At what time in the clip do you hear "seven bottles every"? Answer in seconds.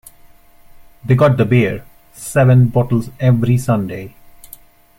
2.15-3.59